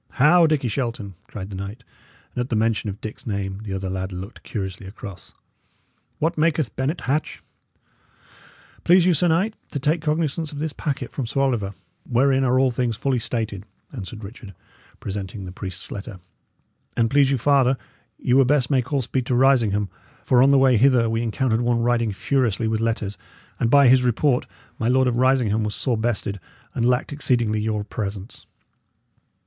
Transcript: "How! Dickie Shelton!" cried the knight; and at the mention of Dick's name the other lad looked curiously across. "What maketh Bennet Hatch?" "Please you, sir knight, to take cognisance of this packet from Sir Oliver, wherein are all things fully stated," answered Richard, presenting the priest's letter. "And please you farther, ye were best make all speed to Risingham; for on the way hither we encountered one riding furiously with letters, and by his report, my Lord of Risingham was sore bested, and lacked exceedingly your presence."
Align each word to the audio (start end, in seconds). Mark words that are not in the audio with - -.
"How! 0.13 0.47
Dickie 0.47 0.67
Shelton!" 0.67 1.13
cried 1.27 1.51
the 1.51 1.55
knight; 1.55 1.83
and 2.33 2.41
at 2.41 2.49
the 2.49 2.55
mention 2.55 2.89
of 2.89 2.99
Dick's 3.01 3.27
name 3.27 3.61
the 3.63 3.73
other 3.75 3.87
lad 3.87 4.11
looked 4.11 4.41
curiously 4.41 4.87
across. 4.87 5.35
"What 6.17 6.39
maketh 6.39 6.75
Bennet 6.75 7.01
Hatch?" 7.01 7.43
"Please 8.83 9.05
you, 9.05 9.13
sir 9.13 9.27
knight, 9.27 9.53
to 9.69 9.77
take 9.77 10.01
cognisance 10.01 10.51
of 10.51 10.57
this 10.57 10.73
packet 10.73 11.11
from 11.11 11.27
Sir 11.27 11.39
Oliver, 11.41 11.75
wherein 12.09 12.43
are 12.43 12.57
all 12.59 12.71
things 12.71 12.97
fully 12.97 13.19
stated," 13.19 13.63
answered 13.93 14.23
Richard, 14.23 14.55
presenting 14.99 15.45
the 15.45 15.51
priest's 15.51 15.91
letter. 15.91 16.19
"And 16.97 17.07
please 17.07 17.29
you 17.29 17.37
farther, 17.37 17.77
ye 18.17 18.33
were 18.33 18.43
best 18.43 18.71
make 18.71 18.91
all 18.91 19.03
speed 19.03 19.27
to 19.27 19.35
Risingham; 19.35 19.87
for 20.23 20.41
on 20.41 20.49
the 20.49 20.57
way 20.57 20.77
hither 20.77 21.11
we 21.11 21.21
encountered 21.21 21.61
one 21.61 21.79
riding 21.83 22.11
furiously 22.11 22.67
with 22.67 22.79
letters, 22.81 23.19
and 23.59 23.69
by 23.69 23.87
his 23.87 24.01
report, 24.01 24.47
my 24.79 24.87
Lord 24.87 25.07
of 25.07 25.17
Risingham 25.17 25.63
was 25.63 25.75
sore 25.75 25.95
bested, 25.95 26.39
and 26.73 26.87
lacked 26.89 27.13
exceedingly 27.13 27.59
your 27.61 27.83
presence." 27.83 28.47